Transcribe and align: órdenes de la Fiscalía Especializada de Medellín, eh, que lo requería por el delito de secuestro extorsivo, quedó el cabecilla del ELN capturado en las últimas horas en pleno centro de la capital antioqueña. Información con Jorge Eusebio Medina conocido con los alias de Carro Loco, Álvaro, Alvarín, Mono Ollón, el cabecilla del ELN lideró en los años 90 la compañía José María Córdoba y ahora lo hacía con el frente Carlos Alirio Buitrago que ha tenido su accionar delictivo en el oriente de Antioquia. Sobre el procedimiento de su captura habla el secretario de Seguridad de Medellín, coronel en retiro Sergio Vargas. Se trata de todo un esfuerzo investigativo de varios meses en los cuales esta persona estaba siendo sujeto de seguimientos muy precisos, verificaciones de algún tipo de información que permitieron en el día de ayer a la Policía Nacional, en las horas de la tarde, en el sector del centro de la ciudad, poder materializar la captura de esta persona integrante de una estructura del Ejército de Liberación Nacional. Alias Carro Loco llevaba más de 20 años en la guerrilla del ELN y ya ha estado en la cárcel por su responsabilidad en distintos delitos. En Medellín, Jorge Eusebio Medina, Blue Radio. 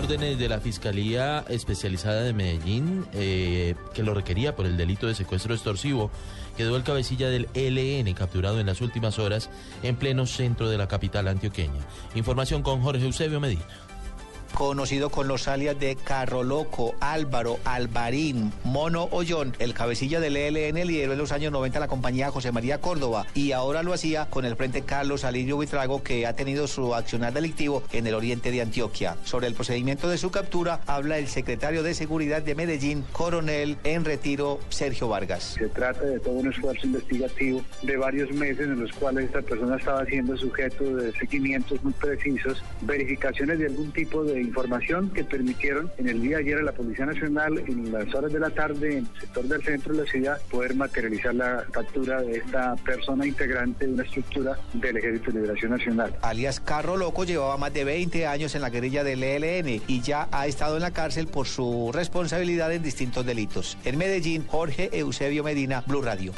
órdenes 0.00 0.38
de 0.38 0.48
la 0.48 0.60
Fiscalía 0.60 1.44
Especializada 1.50 2.22
de 2.22 2.32
Medellín, 2.32 3.04
eh, 3.12 3.74
que 3.92 4.02
lo 4.02 4.14
requería 4.14 4.56
por 4.56 4.64
el 4.64 4.78
delito 4.78 5.06
de 5.06 5.14
secuestro 5.14 5.52
extorsivo, 5.52 6.10
quedó 6.56 6.76
el 6.76 6.84
cabecilla 6.84 7.28
del 7.28 7.48
ELN 7.52 8.14
capturado 8.14 8.60
en 8.60 8.66
las 8.66 8.80
últimas 8.80 9.18
horas 9.18 9.50
en 9.82 9.96
pleno 9.96 10.24
centro 10.24 10.70
de 10.70 10.78
la 10.78 10.88
capital 10.88 11.28
antioqueña. 11.28 11.80
Información 12.14 12.62
con 12.62 12.80
Jorge 12.80 13.04
Eusebio 13.04 13.40
Medina 13.40 13.66
conocido 14.60 15.08
con 15.08 15.26
los 15.26 15.48
alias 15.48 15.80
de 15.80 15.96
Carro 15.96 16.42
Loco, 16.42 16.94
Álvaro, 17.00 17.58
Alvarín, 17.64 18.52
Mono 18.62 19.08
Ollón, 19.10 19.56
el 19.58 19.72
cabecilla 19.72 20.20
del 20.20 20.36
ELN 20.36 20.86
lideró 20.86 21.14
en 21.14 21.18
los 21.18 21.32
años 21.32 21.50
90 21.50 21.80
la 21.80 21.88
compañía 21.88 22.30
José 22.30 22.52
María 22.52 22.78
Córdoba 22.78 23.26
y 23.32 23.52
ahora 23.52 23.82
lo 23.82 23.94
hacía 23.94 24.26
con 24.28 24.44
el 24.44 24.56
frente 24.56 24.82
Carlos 24.82 25.24
Alirio 25.24 25.56
Buitrago 25.56 26.02
que 26.02 26.26
ha 26.26 26.36
tenido 26.36 26.66
su 26.66 26.94
accionar 26.94 27.32
delictivo 27.32 27.82
en 27.90 28.06
el 28.06 28.12
oriente 28.12 28.50
de 28.50 28.60
Antioquia. 28.60 29.16
Sobre 29.24 29.46
el 29.46 29.54
procedimiento 29.54 30.10
de 30.10 30.18
su 30.18 30.30
captura 30.30 30.82
habla 30.86 31.16
el 31.16 31.28
secretario 31.28 31.82
de 31.82 31.94
Seguridad 31.94 32.42
de 32.42 32.54
Medellín, 32.54 33.02
coronel 33.12 33.78
en 33.82 34.04
retiro 34.04 34.60
Sergio 34.68 35.08
Vargas. 35.08 35.56
Se 35.58 35.68
trata 35.68 36.02
de 36.04 36.20
todo 36.20 36.34
un 36.34 36.52
esfuerzo 36.52 36.86
investigativo 36.86 37.62
de 37.80 37.96
varios 37.96 38.30
meses 38.32 38.66
en 38.66 38.78
los 38.78 38.92
cuales 38.92 39.24
esta 39.24 39.40
persona 39.40 39.78
estaba 39.78 40.04
siendo 40.04 40.36
sujeto 40.36 40.96
de 40.96 41.12
seguimientos 41.12 41.82
muy 41.82 41.94
precisos, 41.94 42.62
verificaciones 42.82 43.58
de 43.58 43.64
algún 43.64 43.90
tipo 43.92 44.22
de 44.22 44.49
información 44.50 45.10
que 45.10 45.24
permitieron 45.24 45.90
en 45.96 46.08
el 46.08 46.20
día 46.20 46.36
de 46.36 46.42
ayer 46.42 46.58
a 46.58 46.62
la 46.62 46.72
Policía 46.72 47.06
Nacional, 47.06 47.58
en 47.66 47.92
las 47.92 48.12
horas 48.14 48.32
de 48.32 48.40
la 48.40 48.50
tarde, 48.50 48.98
en 48.98 49.06
el 49.06 49.20
sector 49.20 49.44
del 49.44 49.62
centro 49.62 49.94
de 49.94 50.04
la 50.04 50.10
ciudad, 50.10 50.40
poder 50.50 50.74
materializar 50.74 51.34
la 51.34 51.64
captura 51.70 52.20
de 52.20 52.38
esta 52.38 52.74
persona 52.76 53.26
integrante 53.26 53.86
de 53.86 53.92
una 53.94 54.02
estructura 54.02 54.58
del 54.74 54.96
Ejército 54.96 55.30
de 55.30 55.40
Liberación 55.40 55.70
Nacional. 55.70 56.16
Alias 56.22 56.60
Carro 56.60 56.96
Loco 56.96 57.24
llevaba 57.24 57.56
más 57.56 57.72
de 57.72 57.84
20 57.84 58.26
años 58.26 58.54
en 58.54 58.62
la 58.62 58.70
guerrilla 58.70 59.04
del 59.04 59.22
ELN 59.22 59.82
y 59.86 60.00
ya 60.00 60.28
ha 60.32 60.46
estado 60.46 60.76
en 60.76 60.82
la 60.82 60.90
cárcel 60.90 61.28
por 61.28 61.46
su 61.46 61.90
responsabilidad 61.92 62.72
en 62.72 62.82
distintos 62.82 63.24
delitos. 63.24 63.78
En 63.84 63.98
Medellín, 63.98 64.46
Jorge 64.46 64.90
Eusebio 64.92 65.44
Medina, 65.44 65.84
Blue 65.86 66.02
Radio. 66.02 66.32